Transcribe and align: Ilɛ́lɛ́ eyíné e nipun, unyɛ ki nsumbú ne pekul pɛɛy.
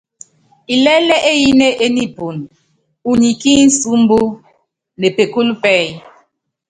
Ilɛ́lɛ́ 0.73 1.19
eyíné 1.31 1.67
e 1.85 1.87
nipun, 1.95 2.35
unyɛ 3.09 3.29
ki 3.41 3.51
nsumbú 3.67 4.19
ne 4.99 5.07
pekul 5.15 5.49
pɛɛy. 5.61 5.87